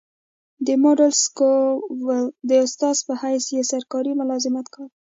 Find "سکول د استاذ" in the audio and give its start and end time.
1.23-2.97